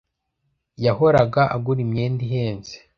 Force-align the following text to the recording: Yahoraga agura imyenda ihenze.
Yahoraga 0.85 1.41
agura 1.55 1.79
imyenda 1.85 2.19
ihenze. 2.27 2.73